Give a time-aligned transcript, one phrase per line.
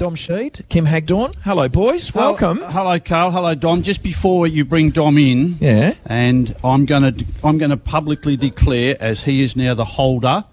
[0.00, 1.34] Dom Sheed, Kim Hagdorn.
[1.44, 2.14] Hello, boys.
[2.14, 2.56] Welcome.
[2.56, 3.30] Hello, hello, Carl.
[3.32, 3.82] Hello, Dom.
[3.82, 5.92] Just before you bring Dom in, Yeah.
[6.06, 10.44] and I'm going to I'm going to publicly declare, as he is now the holder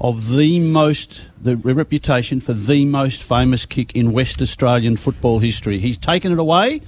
[0.00, 5.78] of the most the reputation for the most famous kick in West Australian football history.
[5.78, 6.80] He's taken it away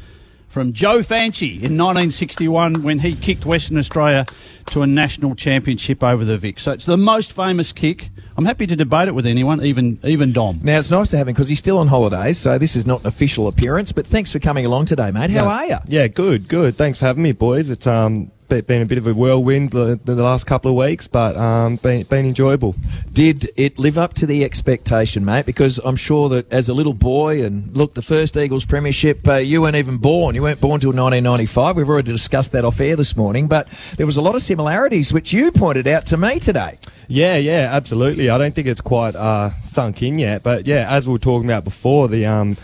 [0.49, 4.25] from Joe Fanchi in 1961 when he kicked Western Australia
[4.67, 6.59] to a national championship over the Vic.
[6.59, 8.11] So it's the most famous kick.
[8.37, 10.61] I'm happy to debate it with anyone, even even Dom.
[10.63, 13.01] Now, it's nice to have him because he's still on holidays, so this is not
[13.01, 15.31] an official appearance, but thanks for coming along today, mate.
[15.31, 15.77] How are you?
[15.87, 16.77] Yeah, good, good.
[16.77, 17.71] Thanks for having me, boys.
[17.71, 21.07] It's um be- been a bit of a whirlwind the, the last couple of weeks,
[21.07, 22.75] but um been been enjoyable.
[23.13, 25.47] Did it live up to the expectation, mate?
[25.47, 29.35] Because I'm sure that as a little boy, and look, the first Eagles premiership, uh,
[29.35, 30.35] you weren't even born.
[30.35, 31.77] You weren't born till 1995.
[31.77, 35.13] We've already discussed that off air this morning, but there was a lot of similarities,
[35.13, 36.79] which you pointed out to me today.
[37.09, 38.31] Yeah, yeah, absolutely.
[38.31, 41.49] I don't think it's quite uh, sunk in yet, but yeah, as we were talking
[41.49, 42.57] about before, the um,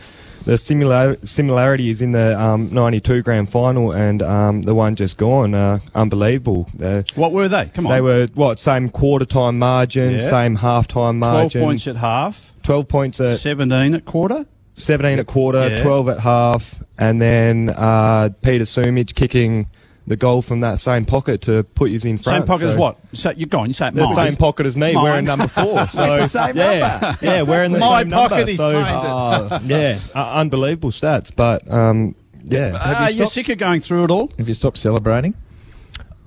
[0.44, 5.54] the similar similarities in the um, '92 grand final and um, the one just gone,
[5.54, 6.68] uh, unbelievable.
[7.14, 7.70] What were they?
[7.74, 7.92] Come on.
[7.92, 10.20] they were what same quarter time margin, Yeah.
[10.30, 11.60] same half time margin.
[11.60, 14.44] 12 points at half, 12 points at 17 at quarter.
[14.76, 15.82] 17 at quarter, Yeah.
[15.82, 19.66] 12 at half, and then uh, Peter Sumich kicking
[20.06, 22.42] the goal from that same pocket to put you in front.
[22.42, 22.98] Same pocket as what?
[23.14, 23.68] So you're gone.
[23.68, 24.14] You say it The mine.
[24.28, 25.02] same pocket as me, Mine.
[25.04, 25.86] wearing number four.
[25.92, 27.18] So The same yeah, number.
[27.22, 28.50] yeah, wearing the My same pocket number.
[28.50, 28.86] is so, tamed.
[28.86, 31.30] uh, yeah, uh, unbelievable stats.
[31.34, 34.30] But um, yeah, Ah, you're sick of going through it all.
[34.38, 35.34] Have you stopped celebrating?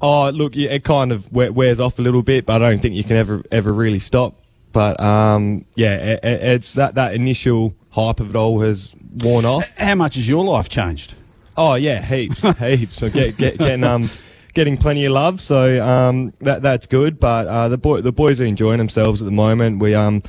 [0.02, 2.95] Oh, look, yeah, it kind of wears off a little bit, but I don't think
[2.95, 4.36] you can ever ever really stop.
[4.72, 9.45] But um, yeah, it, it- it's that that initial hype of it all has worn
[9.45, 9.75] off.
[9.78, 11.16] How much has your life changed?
[11.58, 12.95] Oh yeah, heaps, heaps.
[12.95, 14.08] So get, get, getting um,
[14.53, 15.39] getting plenty of love.
[15.41, 17.19] So um, that that's good.
[17.19, 19.81] But uh, the boy, the boys are enjoying themselves at the moment.
[19.81, 20.22] We um,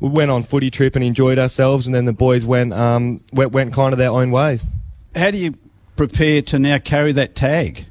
[0.00, 3.52] we went on footy trip and enjoyed ourselves, and then the boys went um, went,
[3.52, 4.62] went kind of their own ways
[5.14, 5.54] How do you
[5.96, 7.86] prepare to now carry that tag?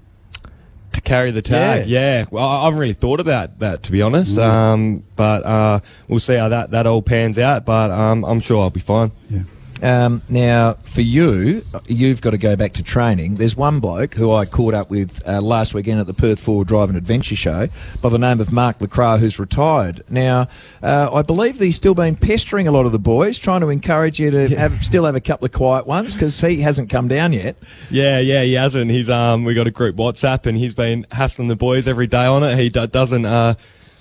[0.93, 1.87] to carry the tag.
[1.87, 2.23] Yeah.
[2.31, 4.37] Well, I I haven't really thought about that to be honest.
[4.37, 7.65] Um, but uh, we'll see how that that all pans out.
[7.65, 9.11] But um, I'm sure I'll be fine.
[9.29, 9.41] Yeah.
[9.85, 13.35] Um, now, for you, you've got to go back to training.
[13.35, 16.67] There's one bloke who I caught up with uh, last weekend at the Perth Forward
[16.67, 17.67] Drive and Adventure Show
[18.01, 20.03] by the name of Mark LeCras, who's retired.
[20.09, 20.47] Now,
[20.81, 23.69] uh, I believe that he's still been pestering a lot of the boys, trying to
[23.69, 27.07] encourage you to have, still have a couple of quiet ones because he hasn't come
[27.07, 27.55] down yet.
[27.91, 28.89] Yeah, yeah, he hasn't.
[28.89, 32.25] He's um, we got a group WhatsApp, and he's been hassling the boys every day
[32.25, 32.57] on it.
[32.57, 33.53] He do- doesn't uh,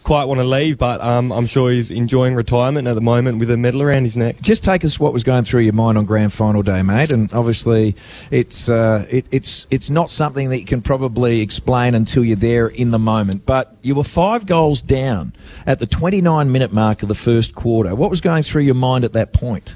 [0.05, 3.51] quite want to leave, but um, I'm sure he's enjoying retirement at the moment with
[3.51, 4.41] a medal around his neck.
[4.41, 7.11] Just take us what was going through your mind on grand final day, mate.
[7.11, 7.97] And obviously,
[8.31, 12.69] it's uh, it, it's it's not something that you can probably explain until you're there
[12.69, 13.47] in the moment.
[13.47, 15.33] But you were five goals down
[15.67, 17.95] at the 29 minute mark of the first quarter.
[17.95, 19.75] What was going through your mind at that point?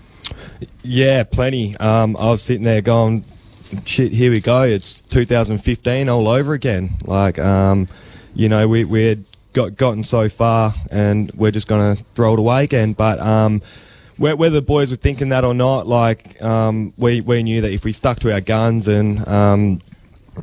[0.83, 1.75] Yeah, plenty.
[1.79, 3.25] Um, I was sitting there going,
[3.87, 4.63] "Shit, here we go!
[4.63, 7.89] It's 2015 all over again." Like, um,
[8.35, 9.25] you know, we we had
[9.59, 12.93] got gotten so far, and we're just gonna throw it away again.
[12.93, 13.61] But um,
[14.17, 17.85] whether the boys were thinking that or not, like, um, we we knew that if
[17.85, 19.81] we stuck to our guns and um,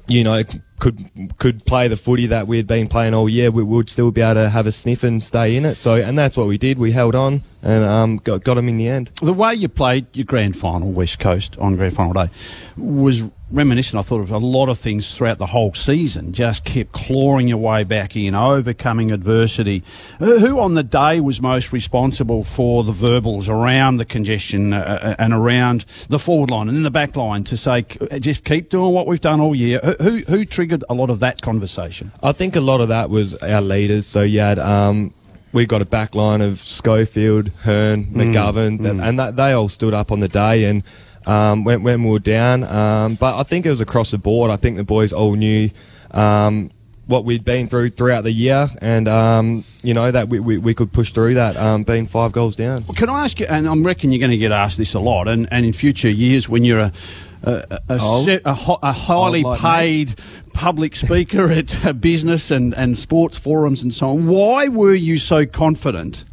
[0.08, 0.44] you know,
[0.80, 4.12] could could play the footy that we had been playing all year, we would still
[4.12, 5.76] be able to have a sniff and stay in it.
[5.76, 6.78] So, and that's what we did.
[6.78, 9.12] We held on and um, got got them in the end.
[9.22, 12.28] The way you played your grand final, West Coast, on grand final day,
[12.76, 16.34] was reminiscent, I thought, of a lot of things throughout the whole season.
[16.34, 19.84] Just kept clawing your way back in, overcoming adversity.
[20.20, 25.00] Who who on the day was most responsible for the verbals around the congestion uh,
[25.02, 27.84] uh, and around the forward line and in the back line to say,
[28.20, 29.80] just keep doing what we've done all year?
[30.02, 32.12] Who, who, triggered a lot of that conversation?
[32.22, 34.06] I think a lot of that was our leaders.
[34.06, 35.14] So you had um,
[35.52, 39.94] we got a back line of Schofield, Hurn, McGovern, that- and that, they all stood
[39.94, 40.84] up on the day and
[41.26, 42.64] um, when, when we were down.
[42.64, 44.52] Um, but I think it was across the board.
[44.52, 45.70] I think the boys all knew
[46.12, 46.70] um,
[47.08, 50.74] what we'd been through throughout the year, and um, you know that we, we, we
[50.74, 52.84] could push through that, um, being five goals down.
[52.96, 55.28] Can I ask you, and I'm reckon you're going to get asked this a lot,
[55.28, 56.92] and, and in future years when you're a,
[57.44, 58.26] a, a, a, Oh.
[58.26, 59.70] se- a, ho- a highly Oh, like me.
[59.70, 60.16] paid
[60.54, 65.46] public speaker at business and, and sports forums and so on, why were you so
[65.46, 66.24] confident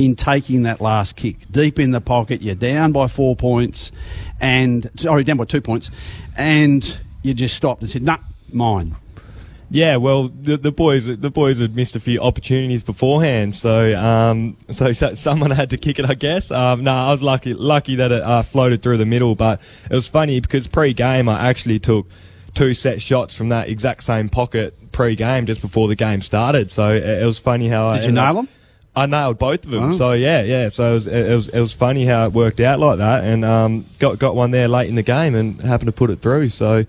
[0.00, 1.36] in taking that last kick?
[1.50, 3.92] Deep in the pocket, you're down by four points,
[4.40, 5.90] and sorry, down by two points,
[6.36, 8.16] and you just stopped and said, nah,
[8.52, 8.96] mine.
[9.72, 14.56] Yeah, well, the, the boys the boys had missed a few opportunities beforehand, so um,
[14.70, 16.50] so so- someone had to kick it, I guess.
[16.50, 19.94] Um, no, I was lucky lucky that it uh, floated through the middle, but it
[19.94, 22.08] was funny because pre-game I actually took
[22.54, 26.68] two set shots from that exact same pocket pre-game just before the game started.
[26.72, 28.48] So it, it was funny how I Did you ended up- nail them?
[28.94, 29.84] I nailed both of them.
[29.84, 29.92] Oh.
[29.92, 30.68] So yeah, yeah.
[30.68, 33.44] So it was, it was it was funny how it worked out like that, and
[33.44, 36.48] um, got got one there late in the game and happened to put it through.
[36.48, 36.84] So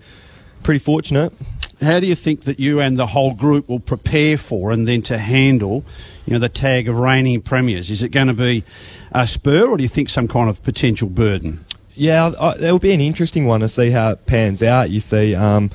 [0.62, 1.32] pretty fortunate.
[1.80, 5.02] How do you think that you and the whole group will prepare for and then
[5.02, 5.84] to handle,
[6.26, 7.90] you know, the tag of reigning premiers?
[7.90, 8.62] Is it going to be
[9.10, 11.64] a spur, or do you think some kind of potential burden?
[11.94, 14.90] Yeah, I, it'll be an interesting one to see how it pans out.
[14.90, 15.70] You see, um,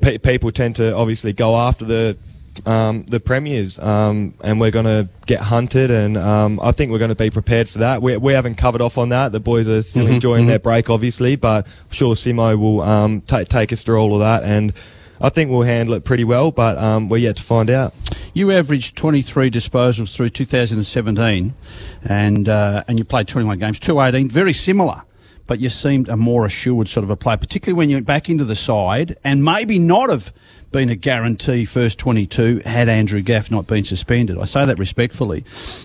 [0.00, 2.16] pe- people tend to obviously go after the
[2.66, 6.98] um, the premiers, um, and we're going to get hunted, and um, I think we're
[6.98, 8.02] going to be prepared for that.
[8.02, 9.32] We, we haven't covered off on that.
[9.32, 10.48] The boys are still Mhm, enjoying mhm.
[10.48, 14.20] their break, obviously, but I'm sure Simo will um, ta take us through all of
[14.20, 14.72] that, and
[15.20, 16.50] I think we'll handle it pretty well.
[16.50, 17.94] But um, we're yet to find out.
[18.34, 21.54] You averaged 23 disposals through 2017,
[22.04, 25.02] and uh, and you played 21 games, 218, very similar.
[25.46, 28.28] But you seemed a more assured sort of a player, particularly when you went back
[28.28, 30.32] into the side, and maybe not have
[30.72, 34.38] been a guarantee first 22 had Andrew Gaff not been suspended.
[34.38, 35.44] I say that respectfully,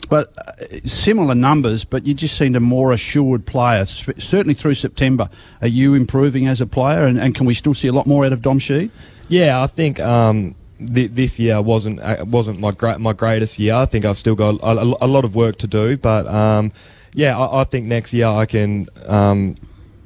[0.09, 1.83] but uh, similar numbers.
[1.83, 5.29] But you just seemed a more assured player, certainly through September.
[5.61, 8.25] Are you improving as a player, and, and can we still see a lot more
[8.25, 8.89] out of Dom Sheed?
[9.27, 13.75] Yeah, I think um, th- this year wasn't uh, wasn't my great my greatest year.
[13.75, 16.71] I think I've still got a, a- a lot of work to do, but um,
[17.13, 18.87] yeah, I, I think next year I can.
[19.05, 19.55] Um,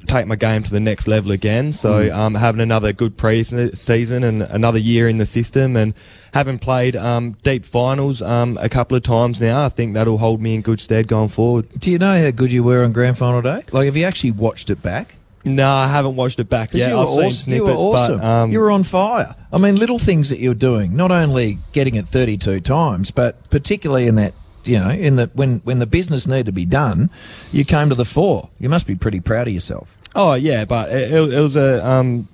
[0.08, 1.72] Take my game to the next level again.
[1.72, 5.94] So, um, having another good pre-season and another year in the system, and
[6.34, 10.40] having played um, deep finals um, a couple of times now, I think that'll hold
[10.42, 11.68] me in good stead going forward.
[11.78, 13.62] Do you know how good you were on grand final day?
[13.70, 15.14] Like, have you actually watched it back?
[15.44, 16.90] No, I haven't watched it back yet.
[16.90, 17.52] you, were I've seen awesome.
[17.52, 18.18] you were snippets, awesome.
[18.18, 19.34] but um, you were on fire.
[19.52, 24.06] I mean, little things that you're doing, not only getting it 32 times, but particularly
[24.06, 24.34] in that,
[24.64, 27.10] you know, in the when when the business needed to be done,
[27.50, 28.50] you came to the fore.
[28.60, 29.96] You must be pretty proud of yourself.
[30.14, 32.28] Oh yeah, but it, it, it was a um,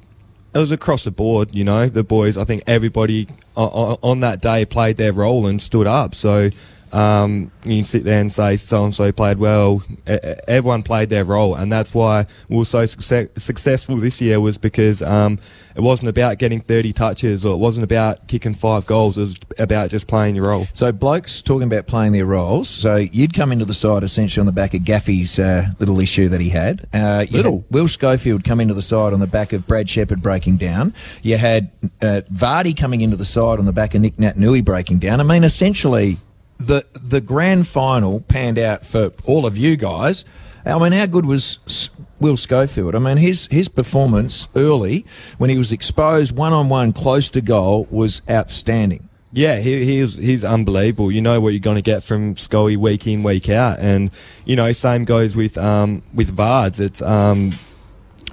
[0.54, 1.54] it was across the board.
[1.54, 2.36] You know, the boys.
[2.36, 6.14] I think everybody on, on that day played their role and stood up.
[6.14, 6.50] So
[6.92, 9.82] um, you sit there and say so and so played well.
[10.06, 14.40] Everyone played their role, and that's why we were so success- successful this year.
[14.40, 15.38] Was because um,
[15.74, 19.18] it wasn't about getting thirty touches or it wasn't about kicking five goals.
[19.18, 20.66] It was about just playing your role.
[20.72, 22.68] So, blokes talking about playing their roles.
[22.68, 26.28] So, you'd come into the side essentially on the back of Gaffey's uh, little issue
[26.28, 26.86] that he had.
[26.92, 27.58] Uh, Little?
[27.58, 30.94] had Will Schofield come into the side on the back of Brad Sheppard breaking down.
[31.22, 31.70] You had
[32.02, 35.20] uh, Vardy coming into the side on the back of Nick Naitanui breaking down.
[35.20, 36.18] I mean, essentially,
[36.58, 40.24] the the grand final panned out for all of you guys.
[40.66, 41.90] I mean, how good was
[42.20, 42.94] Will Schofield?
[42.94, 45.06] I mean, his his performance early
[45.38, 49.08] when he was exposed one on one close to goal was outstanding.
[49.32, 51.12] Yeah, he, he's he's unbelievable.
[51.12, 54.10] You know what you're going to get from Scully week in week out, and
[54.44, 56.80] you know same goes with um, with Vards.
[56.80, 57.52] It's um,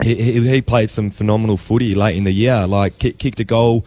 [0.02, 2.66] he, he he played some phenomenal footy late in the year.
[2.66, 3.86] Like kicked a goal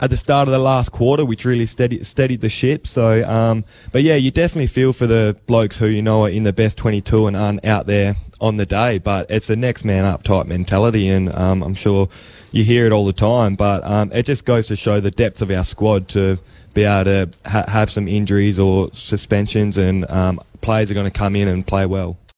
[0.00, 2.86] at the start of the last quarter, which really steadied steadied the ship.
[2.86, 6.44] So, um, but yeah, you definitely feel for the blokes who you know are in
[6.44, 8.98] the best 22 and aren't out there on the day.
[8.98, 12.08] But it's a next man up type mentality, and um, I'm sure
[12.50, 13.54] you hear it all the time.
[13.54, 16.38] But um, it just goes to show the depth of our squad to
[16.72, 21.18] be able to ha- have some injuries or suspensions, and um, players are going to
[21.18, 22.16] come in and play well.